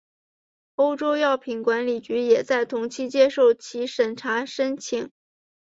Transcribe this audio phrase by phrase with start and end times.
[0.77, 5.11] 欧洲药品管理局也在同期接受其审查申请。